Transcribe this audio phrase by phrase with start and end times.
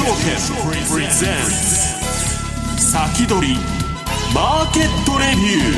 [0.00, 0.16] 証券
[0.90, 1.10] プレゼン
[1.44, 2.80] ツ。
[2.90, 3.56] 先取り
[4.34, 5.74] マーケットレビュ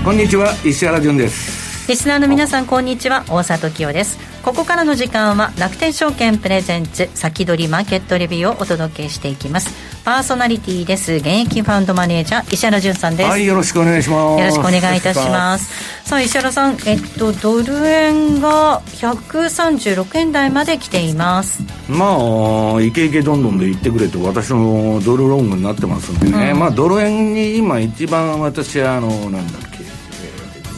[0.00, 0.04] ー。
[0.04, 1.88] こんにちは石原潤です。
[1.88, 3.24] リスナーの皆さんこんにちは。
[3.28, 9.72] 大里清ですここからの時間は楽天証券プレゼンツ先取りマーケットレビューをお届けしていきます。
[10.04, 11.14] パーソナリティです。
[11.14, 13.30] 現役ファンドマネージャー石原潤さんです。
[13.30, 14.40] はいよろしくお願いします。
[14.42, 16.04] よろしくお願いいたします。
[16.06, 21.62] さあ石原さんえっとドル円が136円台まで来ています。
[21.88, 29.73] まあイケイケどんどんで言ってくれと私のドルロングになってますんでね、うん、まあドル円に今一番私はあのなんだっけ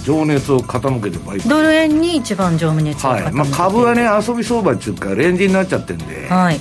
[0.07, 3.33] 情熱を傾けて売ドル円に一番情熱を傾けて、はい。
[3.33, 6.61] まあ、株はね遊び相場っていうかレンジになっちゃってんで、はい、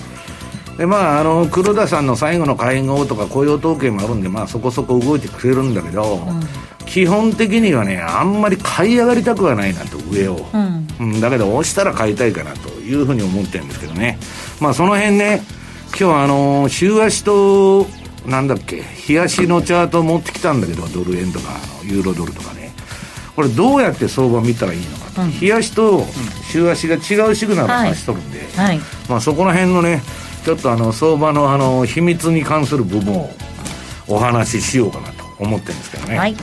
[0.80, 6.42] でまあ、あの黒田さんの最後の会合とか雇用統計もあるんで、まあ、そこそこ動いてくれるんだけど、うん、
[6.88, 10.88] 基本的にはねあんまり買い上がりたくはないなと上を、うん。
[11.00, 14.18] うん、だけど押したら買いたいかなというふうに思ってるんですけどね。
[14.60, 15.44] まあその辺ね
[16.00, 17.86] 今日あの週足と
[18.26, 22.65] なんだっけ日足のチャート持ってきたんだけどドル円とかユーロドルとかね
[23.36, 26.06] これどうやって相場見たらいいのかと、うん、日足と
[26.52, 30.02] 週足が違うシグナルを指しとるんで、はい、まあ、そこら辺のね
[30.46, 33.30] ちょっとあの相場のあの秘密に関する部分を
[34.08, 36.18] お話ししようかなと思ってるんですけどね。
[36.18, 36.36] はい。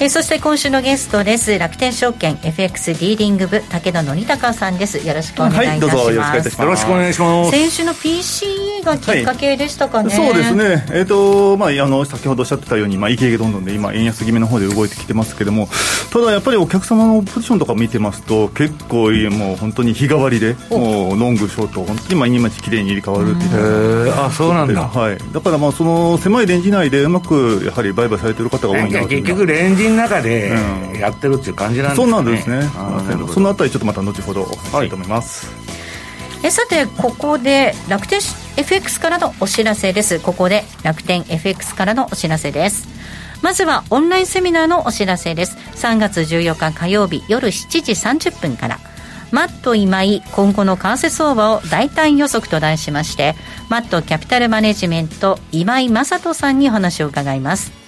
[0.00, 1.58] えそして今週のゲストです。
[1.58, 5.06] 楽天証券 FX ディーリング部武田則孝さんです。
[5.06, 6.42] よろしくお願いいたします、はい、どうぞよろしくお願い。
[6.42, 7.50] しますよろしくお願いします。
[7.50, 10.84] 先週の PCE がきっかけでしたかね、はい、そうですね。
[10.90, 15.68] えっ、ー、とまああの先ほどおっしゃってたようにまあイケイケどんどんで今円安気味の方で動いてきてますけども
[16.12, 24.88] ただやっぱりお客様のポジションとか見てますと結構もう本当に日替わりでもうロングショート本当に毎日きれいに入れ替わるっていうあそうなんだ。
[24.88, 25.18] はい。
[25.32, 30.52] だからまあその狭いレンジ内でうまくやはり売買されてる方が多いな結局レンジの中で、
[30.98, 32.62] やってるっていう感じなんですね、そうなんですね。
[33.32, 35.52] そのあたりちょっとまた後ほどお話したいと思います、は
[36.42, 38.20] い、えさてここで楽天
[38.56, 40.20] FX からのお知らせです。
[40.20, 42.88] ここで楽天 FX からのお知らせです。
[43.42, 45.56] まずはオンラインセミナーのお知らせです。
[45.76, 48.78] 3月14日火曜日夜7時30分から。
[49.32, 53.34] マット今井今後の為替相場を大胆予測と題しまして
[53.68, 57.79] マットキャピタルマネジメント今井正人さんにお話を伺います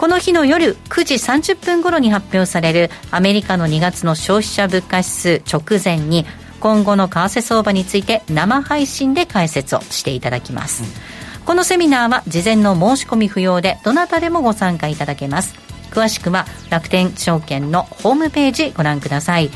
[0.00, 6.24] この日の夜9時30分頃に発表されるアメリカの2月の消費者物価指数直前に
[6.58, 15.54] 今後の為替相場について生配信で解説をしていただきます、うん、このセミナーは事前の申し込み不要でどなたでもご参加いただけます
[15.90, 19.50] 詳しくは楽天証券のホームページご覧ください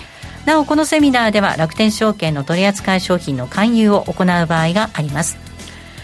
[0.45, 5.39] なおこのセミナーでは楽天証券の取扱い商品の勧誘を行う場合があります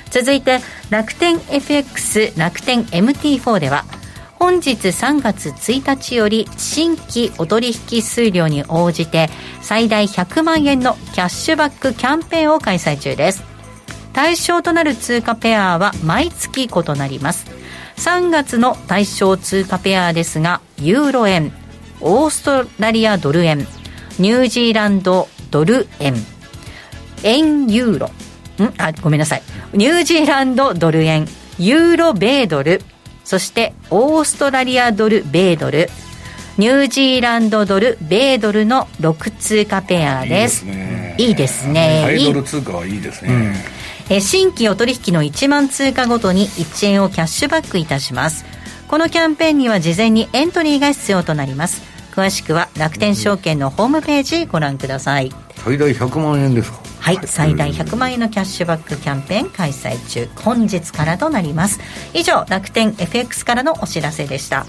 [0.09, 3.84] 続いて楽天 FX 楽天 MT4 では
[4.41, 9.28] 本日3月1日より新規お取引数量に応じて
[9.61, 13.45] 最大100万円のキャッシュバックキャンペーンを開催中です。
[14.15, 17.47] 対象となる通貨ペアは毎月異なります。
[17.97, 21.53] 3月の対象通貨ペアですがユーロ円
[22.00, 23.59] オーストラリアドル円
[24.19, 26.15] ニュージーランドドル円
[27.25, 28.73] 円ユーロん？
[28.79, 29.43] あごめんなさい。
[29.75, 32.81] ニュージーランドドル円ユーロ米ドル
[33.25, 35.88] そしてオーストラリアドル、米ドル、
[36.58, 40.66] ニュージーランドドル、米ドルの6通貨ペアです。
[41.16, 42.03] いいですね。
[42.03, 43.54] ハイドル通貨はいいですね。
[44.10, 48.44] え新規お取引の1万通貨ごとに1円をキャッシュバックいたします。
[48.88, 51.90] このキャンペーンには事前にエントリーが必要となります。
[52.15, 55.32] 詳しくは楽天証券のホームページご覧ください。
[55.56, 56.81] 最大100万円ですか。
[56.98, 60.28] はい、最大100万円のキャッシュバックキャンペーン開催中。
[60.37, 61.81] 本日からとなります。
[62.12, 64.66] 以上楽天 FX からのお知らせでした。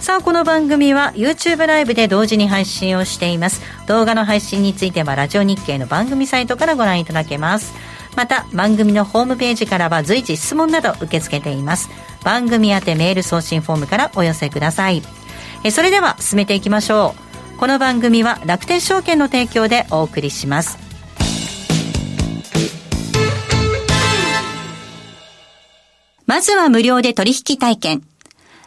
[0.00, 3.62] さあこの番組は YouTube ライブで同時に配信をしています。
[3.86, 7.74] 動画の配信についてはラジオ日経の番組サイトからご覧いただけます。
[8.16, 11.88] また番組のホームページからは随時質問など受け付けています。
[12.24, 15.02] 番組宛てメール送信フォームからお寄せください
[15.64, 17.14] えそれでは進めていきましょ
[17.54, 20.90] うこの番組は楽天証券の提供でお送りします
[26.30, 28.02] まずは無料で取引体験。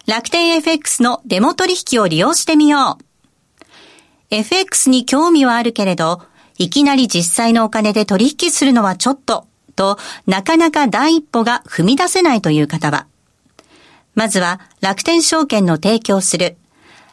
[0.05, 3.65] 楽天 FX のデモ取引を利用してみよう。
[4.31, 6.21] FX に興味はあるけれど、
[6.57, 9.47] いきなり実際のお金で取引するのはちょっと、
[9.77, 9.97] と
[10.27, 13.07] なかなか第一歩が踏み出せないという方は、
[14.13, 16.57] まずは楽天証券の提供する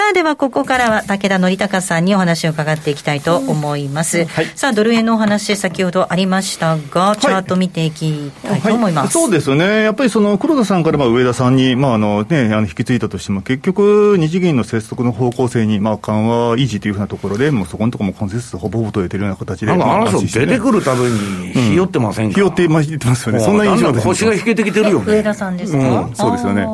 [0.00, 4.24] さあ、ではここからは武田則孝さんにお話を伺っていきたいと思います。
[4.24, 9.18] はい、さあ、ドル円のお話、先ほどありましたが、チャート見ていきたいと思います。
[9.18, 9.82] はいはい、そうですよね。
[9.82, 19.66] やっぱりその黒田さんからまあ上田さんに、まああのね、あの引き継いだとしても、結局、日銀の接続の方向性に、まあ緩和維持というふうなところで、もうそこのところもコンセンサスほぼほぼ取れてるような形で。
[19.66, 23.40] なんかあの人、出てくるたびに、ひよってませんか、ひよってますよね。
[23.40, 24.06] そんな印象です。
[24.06, 25.04] 腰が引けてきてるよね。
[25.12, 26.66] 上田さんですか、うん、そうですよね。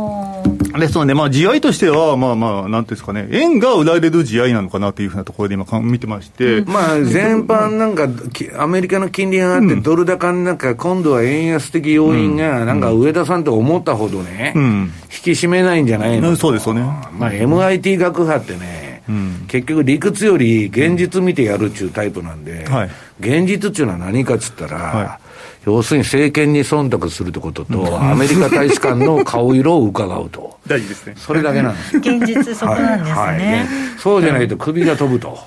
[0.78, 8.08] ですので、まあ、地合いとしては、まあまあ、なんていうんですかね、円が売られる地合いなのかなというふうなところで今、見てまして、うん、まあ、全般なんか、
[8.58, 16.36] アメリカの金利が上がって、ドル高になんか、今度は円安的要因が、なんか上田さんと思ったほどね、うん、引き締めないんじゃないの？
[16.36, 16.82] そうですよね。
[16.82, 22.90] まあ、MIT 学派ってね、うん、結局理屈より現実見てやるっちゅうタイプなんで、はい、
[23.20, 25.25] 現実っていうのは何かっつったら、はい
[25.66, 30.58] 要するに政権に忖度するってことと、アメリカ大使館の顔色を伺うと。
[30.68, 31.14] 大事ですね。
[31.16, 33.16] それだけなんです現実そこなんですね。
[33.16, 33.68] はいはいね
[33.98, 35.38] そうじゃないと首が飛ぶと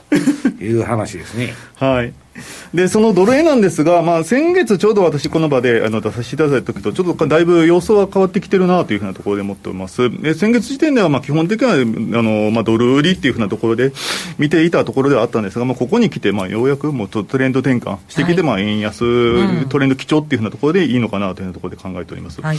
[0.59, 1.53] いう話ですね。
[1.75, 2.13] はい。
[2.73, 10.09] で、そのドル円なんですが、まあ、先月ちょうど私この場であの出させていただいた時と、ちょっとだいぶ様相は変わってきてるなというふうなところで思っております。
[10.21, 11.77] で、先月時点では、まあ、基本的には、あ
[12.23, 13.91] の、まあ、ドル売りっていうふうなところで
[14.37, 22.41] 見ていたところではあったんですが、まあ、ここに来て、まあ、ようやくもうトレンド転換してきて、はい、まあ、円安、うん、トレンド基調っていうふうなところでいいのかなというようなところで考えております。
[22.41, 22.57] はい、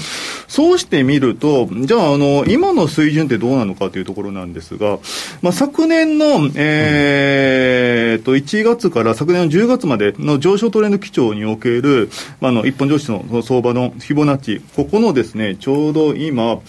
[0.49, 4.99] そうしてみると、じゃあ、あの、今の水準ってどうなのかというところなんですが、
[5.43, 12.09] まあ、昨年の、えー、と、1月から昨年の10 10月までの上昇トレンド基調における、
[12.41, 16.61] まあ、の一本上司の相場のフィボナッチ、ここのですね、ちょうど今、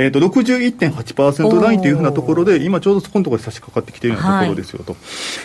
[0.00, 4.92] えーと、61.8%ラインというふうなところで、今ちょうどそこのところで差し掛かってきているようなところですよと。
[4.92, 4.98] は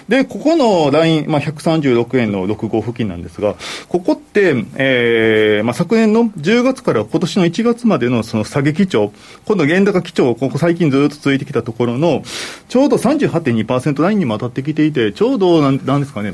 [0.07, 3.55] い、で、ここのライン、まあ、136円の65付近なんですが、
[3.89, 9.11] ここって、えーまあ、昨年の10月から今年の1月までのその下げ基調、
[9.43, 12.23] 今度原高基調、ここ最近ずっと続いてきたところの、
[12.69, 16.33] ちょうど38.2%ラインにも当たってきていて、ちょうどなんなんですかね、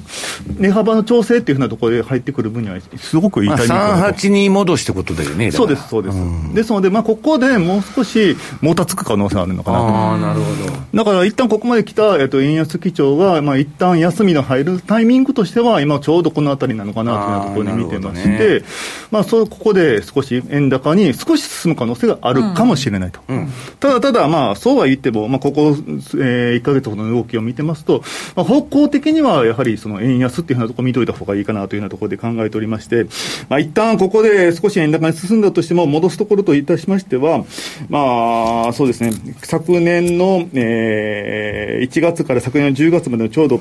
[0.60, 6.18] 値幅の調整っていうふうなところで入ってくる分には、すごくいいタイミングまあ、38に戻してことだよね、そうです、そうです。
[6.54, 9.88] ですので、まあ、ここでもう少少しもたつく可能性あるのかなと。
[9.88, 18.66] あなるほどだから一旦ここまで来た、えっと、円安基調が、まあ、一旦休みの入るタイミングとしては、今ちょうどこのあたりなのかなというところで見てまして、ね、
[19.10, 23.22] まあ、そうここで少し円高に少し進む可能性があるかもしれないと。
[23.28, 28.04] うんうん、ただただ、まあ、そうは言っても、まあ、ここ、えー、1か月ほどの動きを見てますと、
[28.36, 33.06] まあ、方向的にはやはりその円安っていうふうなところ見といた方がいいかなというようなところで考えておりまして、
[33.50, 37.46] まあ、一旦ここで少し円高に進んだとしても、戻すところといたしましては、
[37.92, 39.12] まあ、そうですね、
[39.44, 43.58] 昨年の、えー、1月から昨年の10月までのちょうど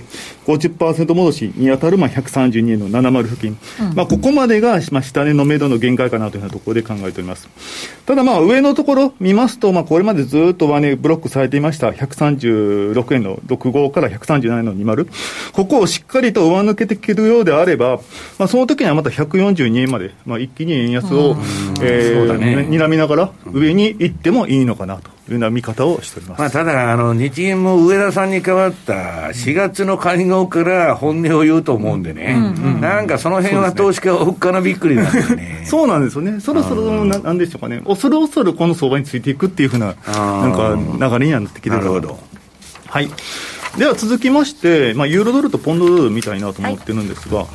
[0.47, 7.49] 50%戻しに当たる、まあ、132円の70付近、うん、まあ、ここまでが、まあ、下値の目処の限界かなというようなところで考えております。
[8.07, 11.91] ただ、まあ、上のところ見ますと、まあ、これまでずっと上値ブロックされていました。
[11.91, 15.09] 136円の65から137円の20、
[15.53, 17.97] ここをしっかりと上抜けてきるようであれば、
[18.39, 21.37] まあ、その時にはまた142円まで、まあ、一気に円安を、
[21.83, 28.93] えー、ね、睨みながら上に行ってもいいのかなというような見方をしております、まあ、ただあの、日銀も上田さんに代わった
[29.29, 35.65] 4月の会合から本音を言うと思うんでね、うんうん、なんかその辺は投資家はおっかなびっくりなんでね。
[35.71, 42.19] そうなんですよね、そろそろな、なんでしょうかね、恐る恐るこの相場についていくっていうふうな、なんか流れにはなってきてるなるほど。
[42.87, 43.09] はい。
[43.79, 47.47] では続きまして、まあ、ユーロドルとポンドドルみたいなと思ってるんですが、はい、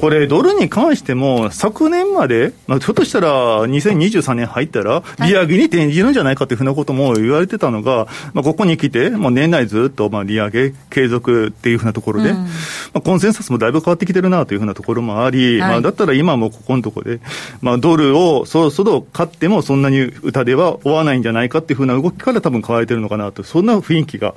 [0.00, 12.48] これ、ドルに関しても、昨年まで、まあ、ひょっとしたら2023年入ったら、利上げに転じるんじゃないかというふうなことも言われてたのが、まあ、ここに来て、もう年内ずっとまあ利上げ継続っていうふうなところで、うん、ま
[12.94, 17.20] あ、コンセンサスもだいぶ変わってきてるなというふうなところもあり、はい、まあ、だったら今もここのところで、
[17.60, 24.34] まあ、ドルをそろそろ買ってもそんなに歌では追わないんじゃないかっていうふうな動きから多分変われてるのかなと、そんな雰囲気が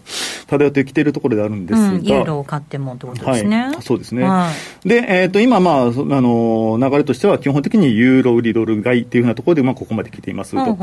[0.48, 3.66] 漂ってきているところであるんですが、うん、ユーロを買ってもってことですね。
[3.68, 4.24] はい、そうですね。
[4.24, 4.52] は
[4.86, 10.78] い、で、えっ、ー、と、今、まあ、あの、流れとしては基本的にユーロ売りドル買いっていうふうなところで、まあ、ここまで来ていますと。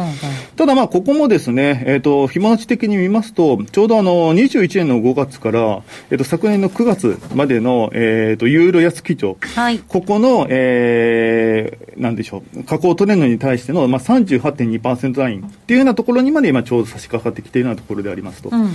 [0.56, 18.50] ただ、まあ、ここもですね、えっ、ー、と、フィボナッチ的に見ますと、ちょうどあの、21年の5月から、えっ、ー、と、昨年の9月までの、えっ、と、ユーロ安基調、はい、ここの、えー、なんでしょう、下降トレンドに対しての、まあ、38.2%ラインっていうようなところにまで今ちょうど差し掛かってきているようなところでありますと。
[18.52, 18.70] うん、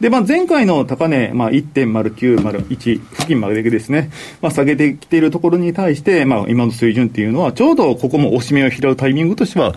[0.00, 4.10] で、まあ、前回の高値、まあ、1.0901付近までですね、
[4.40, 9.74] まあ、下げてきているところに対して、まあ、今の水準っていうのは、ちょうどここも押し目を拾うタイミングとしては、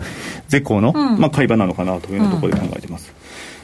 [0.48, 3.12] 絶好の、うん、まあ、買い場なのかなというようなところで考えています。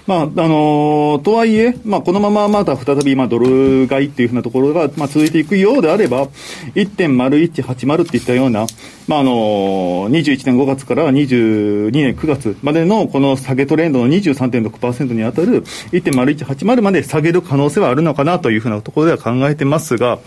[0.06, 6.26] まああのー、とはいえ、まあ、このまままた再び、まあ、ドル買いっていうふうなところが、まあ、続いていくようであれば、
[6.75, 8.66] 1.0180っていったような、
[9.06, 20.18] まああのー、21年5月から22年9月までのこの下げトレンドの23.6%に当たる1.0180まで下げる可能性はあるのかなというふうなところでは考えてますが、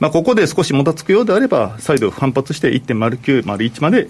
[0.00, 4.08] まあ、ここで少しもたつくようであれば、再度反発して1.0901まで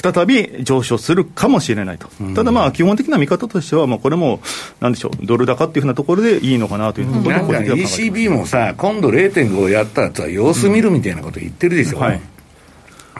[0.00, 4.40] 再び上昇するかもしれないと、ただまあ、基本的な見方としては、まあ、これも、
[4.80, 11.98] なんでしょう、ドル高っていうふうなところでいいのかなというところなんか ECB もさ、今度0.5やったら様子見るみたいなこと言ってるでしょ。
[11.98, 12.04] うん。
[12.04, 12.20] はい。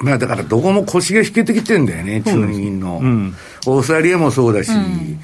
[0.03, 3.35] まあだからどこも腰が引けてきてんだよね、中銀の、うん、
[3.67, 5.19] オーストラリアもそうだし、うん、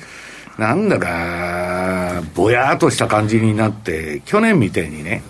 [0.58, 5.22] なんだか、ぼやーっとした感じになって、去年みたいにね、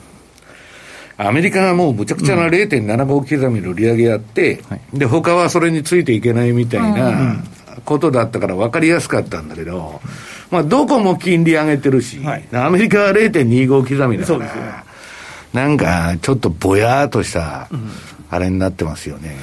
[1.17, 4.61] アメリカがもうむちゃくちゃな0.75刻みの利上げやって、
[4.93, 7.45] うん、で、他はそれについていけないみたいな
[7.85, 10.00] ことだったから分かりやすかったんだけど、
[10.50, 14.84] まあ、どこも金利上げてるし、はい、アメリカは0.25刻みだから、
[15.52, 17.68] なんかちょっとぼやーっとした、
[18.30, 19.36] あれになってますよね。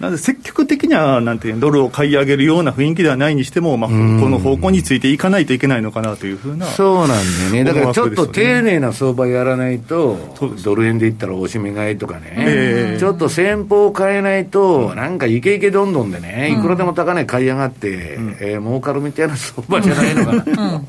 [0.00, 10.16] なので積極的にはなんていうドルを買い上げるような雰囲気ではないにしても、まあ、この方向についていかないといけないのかなというふうなそうなんだよね、だからちょっと丁寧な相場やらないと、
[10.62, 20.82] ドル円でいったらおしめ買いとかね、えー、ちょっと先方を変えないと、なんかイケイケどんどんでね、いくらでも高値買い上がって、うん、えー、儲かるみたいな相場じゃないのかな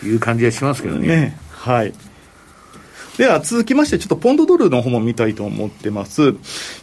[0.00, 1.06] という感じはしますけどね。
[1.06, 1.92] ねはい
[3.18, 6.36] では続きまして、ちょっとポンドドルの方も見たいと思ってます。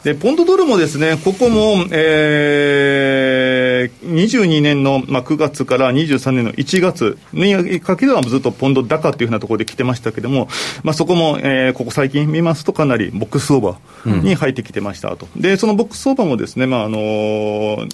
[0.04, 10.50] で、ポンドドルもですね、ここも、えー、22年の、まあ、9月から23年の1月にかけてはずっとポンド高っていうふうなところで来てましたけども、
[10.84, 15.30] まあ、そこも、えー、ここ最近見ますとかなりボックスオーバーに入ってきてましたと。
[15.38, 17.90] うん、で、そのボックスオーバーもですね、まあ、あのー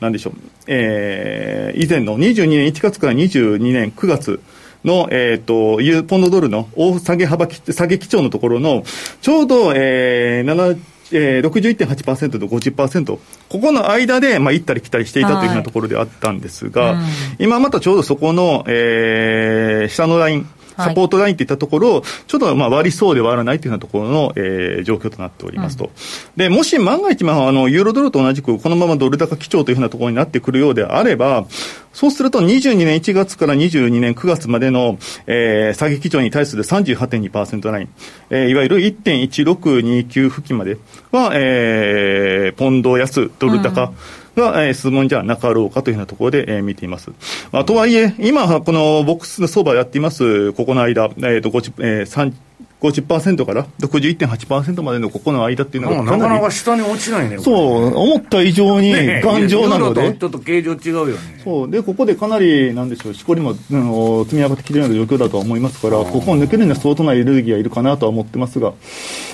[0.00, 0.34] なんでしょう、
[0.66, 4.42] えー、以前の22年1月から22年9月
[4.86, 8.84] の、えっ、ー、と、ポンドドルの大下げ幅、下げ基調のところの、
[9.20, 10.78] ちょうど、えー、7、
[11.12, 16.94] えー、61.8%と50%、ここの間で、まあ、行ったり来たりしていたというふうなところであったんですが、はい。
[16.94, 17.04] うん、
[17.38, 25.86] 今またちょうどそこの、えー、下のライン、サポートラインといったところを、ちょっとまあ割りそうで割らないというようなところの、えー、状況となっておりますと。
[25.86, 25.90] うん、
[26.36, 31.46] で、もし万が一、まあ、あの、ユーロドルと同じく、このままドル高基調というふうなところになってくるようであれば、
[31.92, 37.88] そうすると22年1月から22年9月までの、えー、下げ基調に対する38.2%ライン、
[38.28, 40.76] えー、いわゆる1.1629付近まで
[41.10, 47.10] は、えー、ポンド安、ドル高、うんが、えー、質問じゃなかろうかというようなところで、えー、見ています。
[47.50, 51.48] まあ、とはいえ、今、このボックスの相場やっています、ここの間、えっ、ー、と、
[51.82, 52.06] えー、
[52.80, 57.38] 50%から61.8%までのここの間っていうのはなかなか下に落ちないね。
[57.38, 58.92] そう、思った以上に
[59.22, 60.12] 頑丈なので。
[60.12, 61.40] ちょっと形状違うよね。
[61.42, 61.70] そう。
[61.70, 68.74] で、ここでかなり、なんでしょう、しこりも、うん、積み上がってきてるような状況だとは思いますから、ここを抜けるには相当なエネルギーがいるかなとは思ってますが、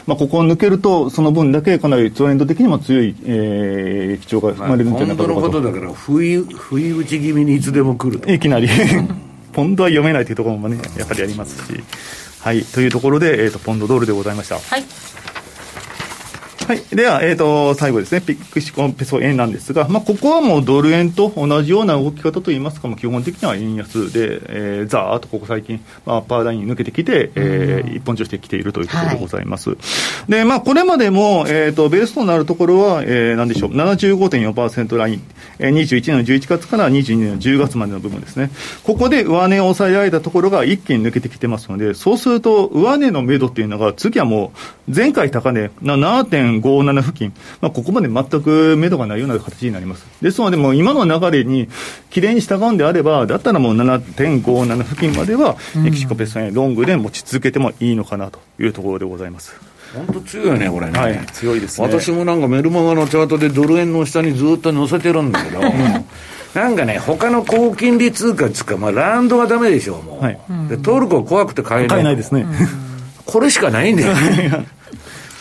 [0.06, 5.28] まあ、ここを抜けると、その分だけかなりトレンド的にも強い、えー、基調が生まれるんじゃないかと。
[5.28, 8.32] まあ、本当のことだから、不意、不意打ち気味にいつでも来る。
[8.32, 8.68] いきなり
[9.52, 11.82] ポンドは読めないというところもね、やっぱりありますし。
[12.42, 14.58] はい、というところで、えーと、ポンドドルでございました。
[14.58, 14.84] はい
[16.66, 16.82] はい。
[16.94, 29.70] では、えっ、ー、と、最後ですね、ピックシコンペソ円なんですが、まあ、ここはもうドル円と同じような動き方といいますか、も基本的には円安で、えー、ざーっとここ最近、まあ、パーライン抜けてきて、えー、一本上してきているというところでございます。
[29.70, 35.22] はい、で、まあ、これまでも、えっ、ー、と、ベースとなるところは、えー、なんでしょう、75.4%ライン、
[35.58, 38.50] えー、21年の11月から22年の10月までの部分ですね。
[38.84, 44.52] ここで上値を抑えられたところが一気に抜けてきてますので、そうすると、上値の目処っていうのが、次はも
[44.88, 50.06] う、前回高値、7.5 7.57付近、まあ、ここまで全く目処がないような形になります。
[50.22, 51.68] ですので、もう今の流れに
[52.10, 59.54] きれいに従うんであれば、だったらもう7.57付近までは、メキシコペソ円ロングで持ち続けてもいいのかなというところでございます。
[59.94, 72.46] 本当強いよね、これね、はい、強いです、ね、私もなんかメルマガのチャートでドル円の下にずっと載せてるんだけど、なんかね、他の高金利通貨つか、まあ、ランドがだめでしょう、もう、はい、でトルコ怖くて買えない、買えないですね、
[73.26, 74.66] これしかないんだよね。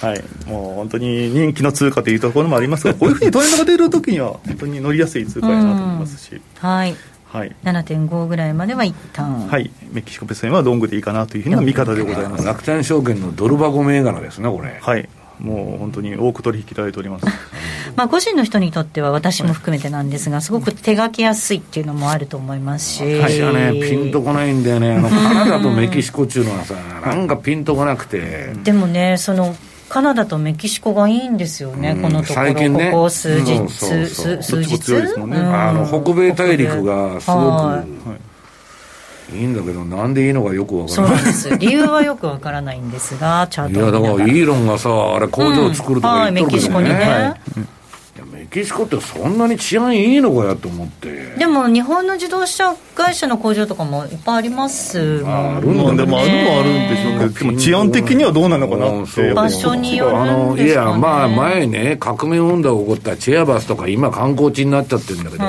[0.01, 6.41] はい、もう本当に人気の通貨というところもありますが、 こういうふうにトレンドが出るときには、本当に乗りやすい通貨やなと思いますし。
[6.59, 6.95] はい。
[7.31, 9.47] はい、7.5ぐらいまでは一旦。
[9.47, 9.71] はい。
[9.93, 12.45] メキシコペソ円はロングでいいかなというふうな見方でございます。
[12.45, 14.77] 楽天証券のドル箱銘柄ですねこれ。
[14.81, 15.07] はい。
[15.39, 17.25] もう本当に多く取引いただいております。
[17.95, 23.19] まあ個人の人にとっては私も含めてなんですが、すごく手書きやすいっていうのもあると思いますし。
[23.19, 24.95] 私はねピンとこないんだよね。
[24.95, 28.53] あのカナダとメキシコっていうのはさなんかピンとこなくて。
[28.63, 29.55] でもねその
[29.91, 37.35] カナダとメキシコがいいんですよね、うん、このところ、最近ね、ここ数日、うん、そうそう数日、ね、あの北米大陸がすご
[38.07, 38.31] く。
[39.33, 41.19] いいんだけど、なんでいいのかよくわからない。
[41.19, 41.57] そうです。
[41.57, 46.79] 理由はよくわからないんですが、チャートいや、だからイーロンがさ、あれ工場作るとか言ってるけどね。
[46.79, 46.95] うん、メキシコにね。
[46.95, 47.80] はいメ
[48.51, 51.35] キシコってそんなに治安いいのかやと思って。
[51.37, 59.33] でも日本の自動車会社の工場とかもいっぱいありますあるんだ、でもあるのはあるんでしょうけどでも治安的にはどうなのかなって。
[59.33, 65.45] 場所によるんですか、ね、いやまあ前ね革命運動が起こったチェアバスとか今観光地になっちゃってるんだけど、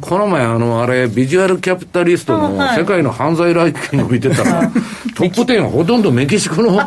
[0.00, 4.62] この前、あの、あれ、ビジュアルキャピタリストの世界の犯罪ランキング見てたら、
[5.14, 6.80] トップ10はほとんどメキシコの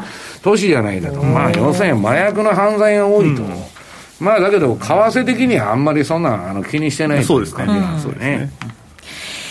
[0.44, 1.24] 都市じゃないかと。
[1.24, 3.75] まあ、要するに麻薬の犯罪が多いと。
[4.20, 8.50] まあ、だけど、為替的にはあんまりそんなあの気にしてないそうです感じなんですよね。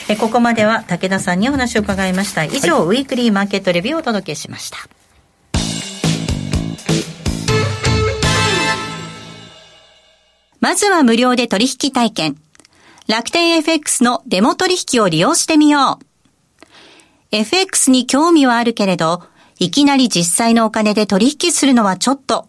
[0.08, 2.44] えここまでは武田さんにお話を伺いました。
[2.44, 4.78] 以上、はい、ウィークリーマーケットレビューをお届けしました。
[10.60, 12.36] まずは無料で取引体験。
[13.06, 16.06] 楽天 FX のデモ取引を利用してみよう。
[17.32, 19.22] FX に興味はあるけれど、
[19.58, 22.48] いきなり実際のお金で取引するのはちょっと、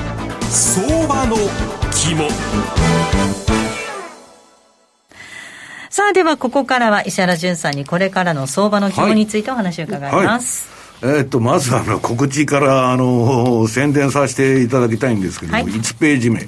[0.53, 1.37] 相場の
[1.91, 2.27] 肝。
[5.89, 10.69] さあ、ではここからは石原淳さんにこれからの相場の肝についてお話を伺います。
[11.01, 16.41] はいはい、えー、っと、まずあの、告知から、あの、宣伝させていただきたいんですけども、はい、1ページ目。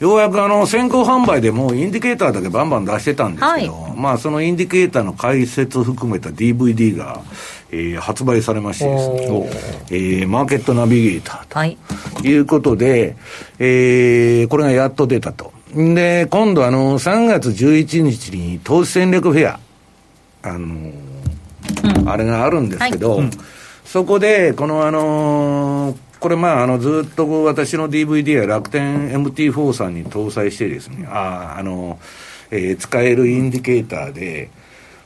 [0.00, 7.20] ようやくあの先行販売でもうインディケーターだけバンバン出してたんですけど、はい、まあそのインディケーターの解説含めた DVD が、
[7.70, 9.50] えー、発売されましてですね、
[9.90, 11.76] えー、マーケットナビゲーター
[12.18, 12.36] とい。
[12.38, 13.16] うことで、はい、
[13.58, 15.52] えー、これがやっと出たと。
[15.74, 19.60] で、今度あの3月11日に投資戦略フェア、
[20.42, 23.20] あのうん、あれがあるんですけど、はい。
[23.20, 23.30] うん、
[23.84, 31.98] そこで、このあのーこれまあ、あの、ずっと私の DVD は楽天 MT4 さんに搭載してですね、ああの、
[32.50, 34.50] えー、使えるインディケーターで、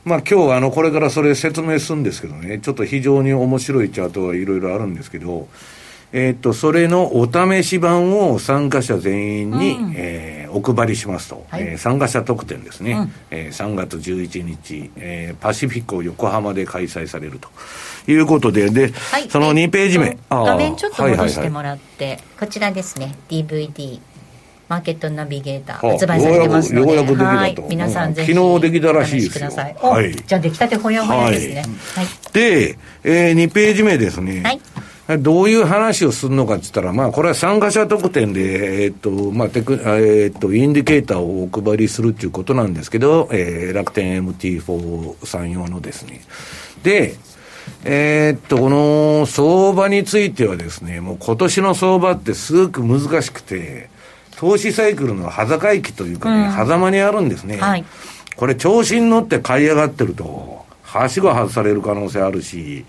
[0.03, 5.47] まあ今日あの、これからそれ説明するんですけどね、ちょっと非常に面白いチャートがいろいろあるんですけど、
[6.11, 17.49] えっ、と、それのお試し版を参加者全員に、うん、えー、お配りしますと、はい、えー、参加者特典ですね、うん、えー、3月11日、えー、パシフィコ横浜で開催されると。
[18.07, 20.17] いうことで、で、はい、その2ページ目。
[20.29, 23.99] 画面ちょっと戻してもらって、はいはいはい、こちらですね、DVD。
[24.67, 31.63] マーケットナビゲーター発売されてますので、ようやくできたとはい、皆さんぜひ昨日できたらしいですよはいおじゃあ出来たてほやほやですね。
[31.95, 32.07] はい。
[32.33, 34.41] で、え2ページ目ですね。
[34.41, 34.61] はい
[35.19, 46.21] どういう話をするのかって言ったら、まあ、これは参加者特典で、えっ、と、まあ、テク、えっ、と、インディケーターをお配りするっていうことなんですけど、えー、楽天 MT4 さん用のですね。
[46.81, 47.17] で、
[47.87, 53.89] えーっと、この相場についてはですね、もう今年の相場ってすごく難しくて、
[54.37, 57.57] 投資サイクルの端境期というかね、狭間にあるんですね。
[57.57, 57.85] はい。
[58.35, 62.85] これ調子に乗って買い上がってると、はしご外される可能性あるし、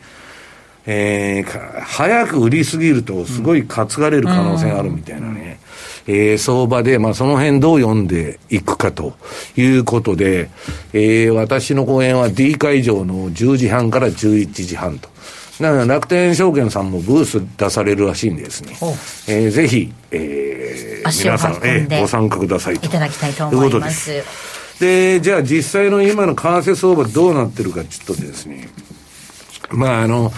[0.87, 5.61] えーか早く売りすぎると、すごい担がれる可能性があるみたいなね、
[6.09, 9.14] えー相場で、まあ、その辺どう読んでいくかと
[9.57, 10.49] いうことで、
[10.92, 15.09] えー私の講演は D 会場の10時半から11時半と。
[15.61, 18.90] だから楽天証券さんもブース出されるらしいんでですねお、
[19.27, 22.87] えーぜひ、えー皆さん、えーご参加くださいと。
[22.87, 23.64] いただきたいと思いま。
[23.64, 24.11] ことです
[24.81, 26.40] で、じゃあ実際の今の為
[26.71, 28.69] 替相場どうなってるかちょっとですね。
[29.71, 30.33] まああの、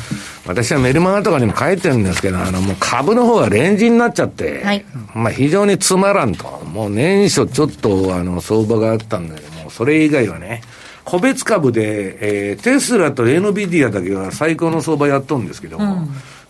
[0.46, 6.46] 私はメルマガとかにも書いてるんですけど、あのもう株の方がレンジになっちゃって、はいまあ非常につまらんと。
[6.72, 10.62] もう年初ちょっとあの相場があったんだけども、それ以外はね、
[11.04, 15.78] 個別株で、えーテスラと NVIDIA だけが最高の相場やっとるんですけど、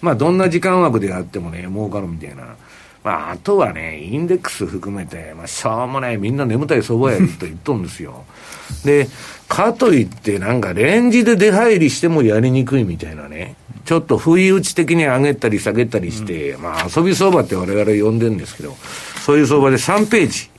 [0.01, 2.57] まあどんな時間枠でやってもね、儲かるみたいな。
[3.05, 8.25] まあ、あとはね、インデックス含めて、まあ、しょうもない、みんな眠たい相場やと言っとるんですよ。
[8.85, 9.09] で、
[9.49, 13.57] かといって、なんか、レンジで出入りしてもやりにくいみたいなね。
[13.85, 18.77] ちょっと不意打ち的に上げたり下げたりして、まあ、遊び相場って我々呼んでるんですけど、
[19.25, 20.51] そういう相場で3ページ。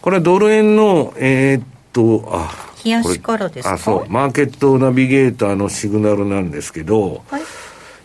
[0.00, 2.50] これはドル円の、えーっと、あ、
[2.82, 3.74] 冷やしからですか？
[3.74, 7.42] あ、そう、マーケットナビゲーターのシグナルなんですけど、はい。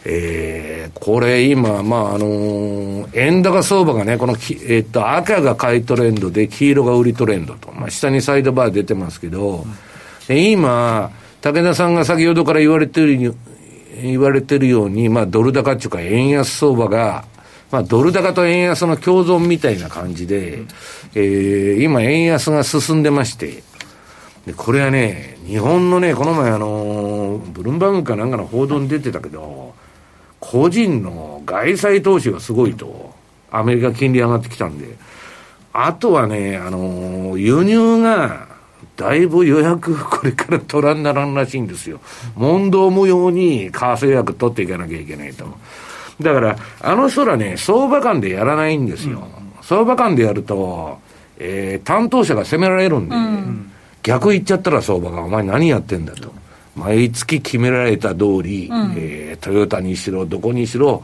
[0.09, 7.71] えーこれ今、まあ、あの円高相場がね、このき、えっと、赤が買いトレンドで、黄色が売りトレンドと。
[7.71, 9.65] まあ、下にサイドバー出てますけど、
[10.27, 13.35] で今、武田さんが先ほどから言われてる、
[14.01, 17.25] 言われてるように、まあ、ドル高っていうか、円安相場が、
[17.71, 20.59] まあ、ドル高と円安の共存みたいな感じで、
[21.15, 23.63] えー今、円安が進んでまして、
[24.45, 29.66] で、これはね、日本のね、この前あのブルームバーグかなんかの報道に出てたけど、
[30.39, 33.13] 個人の外債投資がすごいと、
[33.51, 34.95] アメリカ金利上がってきたんで、
[35.73, 38.47] あとはね、あのー輸入が、
[38.95, 41.99] だいぶ予約これから取らんならんらしいんですよ。
[42.35, 45.45] 問答無用に為替予約取っていかなきゃいけないと。
[46.19, 49.27] だから、あの人らね、相場間でやらないんですよ。
[49.61, 50.99] 相場間でやると、
[51.37, 53.15] えー担当者が責められるんで、
[54.01, 56.33] 逆言っちゃったら相場が、お前何やってんだと。
[56.77, 61.03] 毎月決められた通り、えートヨタにしろ、どこにしろ、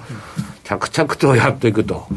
[0.63, 2.07] 着々とやっていくと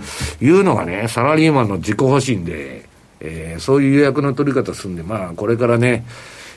[0.40, 2.84] いうのがね、サラリーマンの自己方針で、
[3.20, 6.04] えーそういう予約の取り方するんで、まあ、これからね、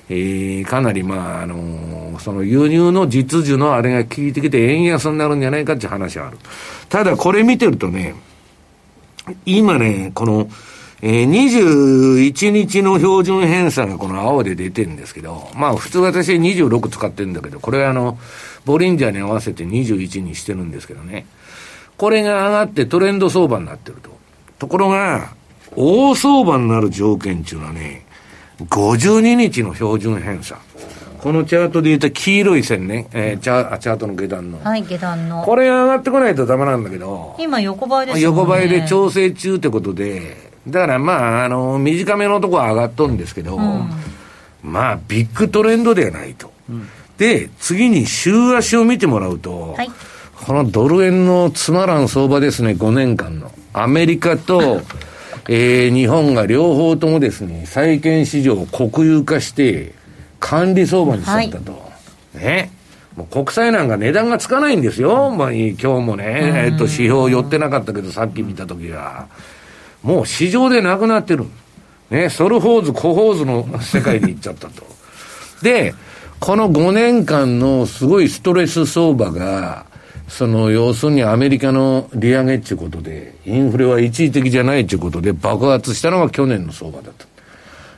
[0.10, 6.38] えーかなり、まあ、あのーその輸入の実需のあれが効いてきて円安になるんじゃないかっていう話はある。
[6.90, 8.14] ただ、これ見てるとね、
[9.46, 10.50] 今ね、この、
[11.02, 18.18] えー21日の標準偏差がこの青で出てるんですけど、まあ普通私26使ってるんだけど、これはあの、
[18.66, 21.26] ボリンジャーに合わせて21にしてるんですけどね。
[21.98, 24.10] これが上がってトレンド相場になってると。
[24.58, 25.30] ところが、
[25.76, 28.06] 大相場になる条件っていうのはね、
[28.62, 30.58] 52日の標準偏差。
[31.22, 34.64] このチャートで言うと黄色い線ね、えーチャチャートの下段の。
[34.64, 35.44] はい、下段の。
[35.44, 38.22] これが上がってこないとダメなんだけど、今横ばいですね。
[38.22, 43.58] 横ばいで調整中ってことで、だからまあ、あの、短めのとこは上がっとるんですけど、
[44.62, 46.52] まあ、ビッグトレンドではないと。
[47.18, 49.92] で、次に週足を見てもらうと、はい
[50.46, 53.52] このドル円のつまらん相場ですね、5年間の。
[53.74, 54.82] アメリカと、
[55.50, 59.92] えー日本が両方ともですね、債券市場を国有化して、
[60.40, 61.92] 管理相場にしちゃったと。
[62.36, 62.72] ね。
[63.18, 65.32] もう国債なんか値段がつかないんですよ。
[65.32, 66.26] まあ、今日もね、
[66.68, 69.28] えっと、指標寄ってなかったけど、さっき見たときは。
[70.04, 71.46] もう市場でなくなってる。
[72.10, 74.84] ね、ソルホーズ、コホーズの世界に行っちゃったと。
[75.62, 75.94] で、
[76.40, 79.86] この5年間のすごいストレス相場が、
[80.28, 87.26] その、要するにアメリカの利上げっていうことで、インフレは一時的じゃないっていうことで爆発したのが去年の相場だった。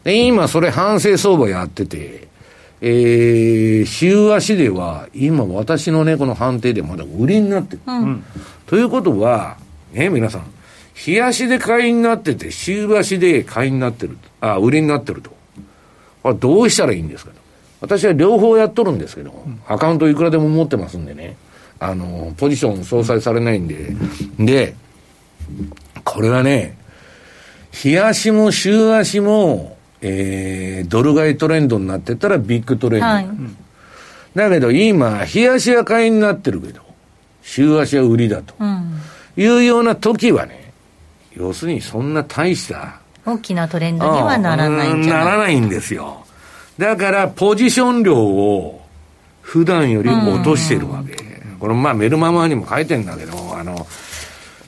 [0.04, 2.28] で、今それ反省相場やってて、
[2.82, 7.82] えー、週足では、今私のね、この判定でまだ売りになってる。
[8.66, 9.58] ということは、
[9.94, 10.46] ね、皆さん、
[11.04, 14.48] 日足で買いになってて、週足で買いになってると。
[14.48, 15.32] あ、売りになってると。
[16.22, 17.38] これどうしたらいいんですかと。
[17.82, 19.34] 私は両方やっとるんですけど、
[19.68, 21.38] アカウントいくらでも持ってますんでね。
[21.80, 23.96] あの、ポジション相殺されないんで。
[24.38, 24.76] で、
[26.04, 26.78] これはね、
[27.72, 33.28] 日足も週足も、えー、ドル買いトレンドになってたらビッグトレンド、はい、
[34.36, 36.82] だけど今、日足は買いになってるけど、
[37.42, 38.54] 週足は売りだと、
[39.36, 40.61] いうような時はね、
[41.36, 45.26] 要するにそんな大した大きなトレンドにはならないんじゃない？
[45.26, 46.26] ならないんですよ。
[46.78, 48.82] だから、ポジション量を
[49.41, 51.15] 普段より落としてるわけ。
[51.60, 53.86] これ、まあ、メルママにも書いてんだけど、あの、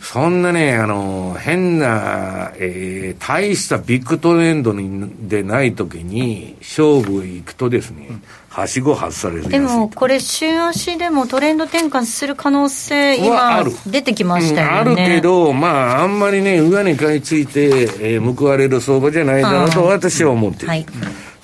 [0.03, 8.09] そんなね、あの、変な、えー、大したビッグトレンドにでないときに、勝負行くとですね、
[8.49, 14.73] はしご外されるでも、これ、週足でもトレンド転換する可能性、今、出てきましたよね。
[14.73, 17.69] あるけど、まあ、あんまりね、上に買い付いて、
[18.01, 20.67] えー、報われる相場じゃないだろうと私は思ってる。
[20.67, 20.85] はい、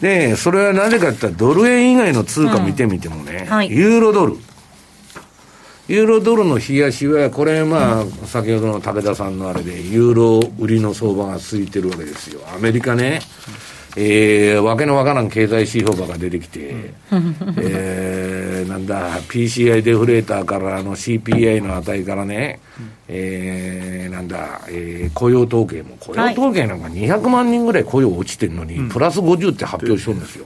[0.02, 3.54] で、それはなぜかって言ったら、ドル円以外の通貨見てみてもね、うん。
[3.54, 4.36] はい、ユーロドル。
[5.90, 12.42] ユーロドルの冷やしは、これ、まあ、先ほどの武田さんのあれで、ユーロ売りの相場が続いてるわけですよ。
[12.56, 13.22] アメリカね、
[13.98, 16.76] えー、わけのわからん経済指標が出てきて、
[17.58, 22.60] えー、なんだ、PCI デフレーターからあの CPI の値からね、
[23.08, 30.46] えー、なんだ、えー、雇用統計も、雇用統計なんか200万人ぐらい雇用落ちてるのに、プラス50って発表してるんですよ。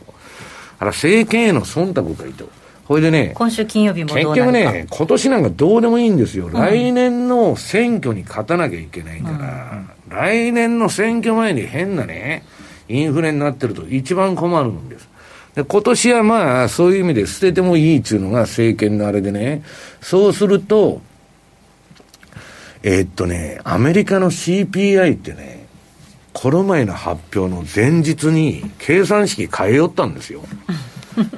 [0.80, 2.48] あら、政権への忖度がいと。
[2.94, 12.44] これでね、今週金曜日も結局ね、今年なんかどうでもいいんですよ、うん、来年の選挙に勝たなきゃいけないから、うん、来年の選挙前に変なね、
[12.88, 15.10] インフレになってると一番困るんです。
[15.56, 19.64] で今年はまあ、そういう意味で捨ててもいいっていうのが政権のあれでね、
[20.00, 21.02] そうすると、
[22.84, 25.66] えー、っとね、アメリカの CPI ってね、
[26.32, 30.44] この前の発表の前日に計算式変えよったんですよ。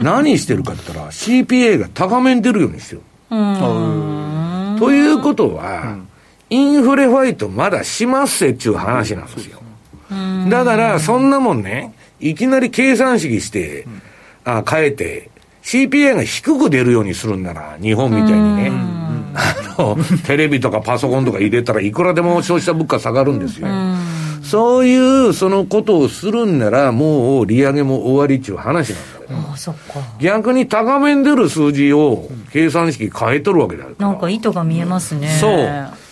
[0.02, 3.02] 何してるかって言ったら CPA が高めに出るようにしてる。
[4.80, 5.98] ということは、
[6.50, 9.62] インフレファイトまだしますせっちゅう話なんですよ。
[10.50, 13.88] だから、そんなもんね、いきなり計算式して、
[14.44, 15.30] あ変えて、
[15.64, 18.72] CPA が低く出るようにするんなら、日本みたいにね、
[19.34, 23.68] あの、テレビとかパソコンとか入れたらいくらでも消費者物価下がるんですよ。
[24.46, 29.76] そういうそのことをするんなら、もう利上げも終わりっていう話なんだけど、
[30.20, 35.30] 逆に高めに出る数字を計算式変えとるわけだなんか意図が見えますね。
[35.40, 35.58] そう。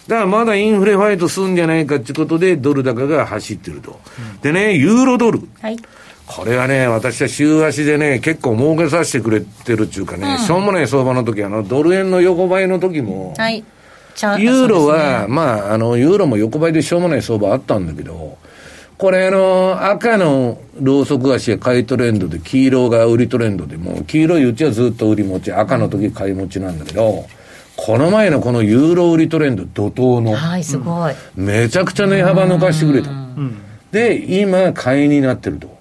[0.07, 3.99] だからまだインフレファイトするんじゃないかっていうことで、ドル高が走ってると。
[4.35, 5.41] うん、でね、ユーロドル。
[5.61, 5.77] はい。
[6.25, 13.63] これはね、私は週足でね、結構儲けさせてくれてるっていうかね、うん、しょうもない相場の時あの、ドル円の横ばいの時も、はい。
[14.39, 18.37] ユーロは、ね、まあ、あの、ユーロも横ばいでしょうもない相場あったんだけど、
[18.97, 27.25] これあの、赤のロウソク足が買いトレンドで、黄色が売りトレンドで、もう黄色いうちはずっと売り持ち、赤の時買い持ちなんだけど、
[27.75, 31.15] この前のこのユーロ売りトレンド怒涛の、はい、すごい。
[31.35, 33.09] めちゃくちゃ値幅抜かしてくれた。
[33.91, 35.73] で、今、買いになってると。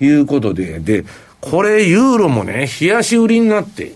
[0.00, 1.04] いうことで、で、
[1.40, 3.94] これユーロもね、冷やし売りになって、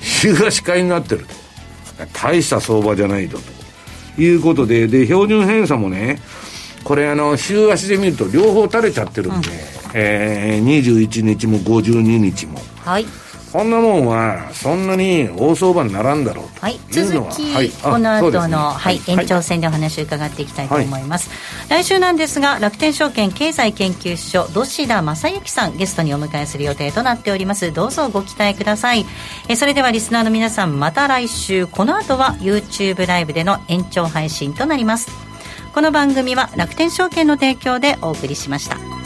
[0.00, 1.47] 週足買いになってると。
[2.12, 3.38] 大した相場じゃないと。
[4.16, 6.20] ということで、で、標準偏差もね、
[6.84, 9.54] これあの、週足で見ると両方垂れちゃってるんで、うん、
[9.94, 12.60] えー、21日も52日も。
[12.78, 13.06] はい。
[13.52, 21.30] こんなもんは、そんなに大相場にならんだろうはい、続き、はい、この後の、ね、はい、延長戦でお話を伺っていきたいと思います、
[21.68, 27.72] はい、来週なんですが楽天証券経済研究所土田正幸さんゲストにお迎えする予定となっております。
[27.72, 29.06] どうぞご期待ください。
[29.48, 31.66] えそれではリスナーの皆さんまた来週。
[31.66, 35.08] この後は YouTube ライブでの延長配信となります。
[35.74, 38.97] この番組は楽天証券の提供でお送りしました。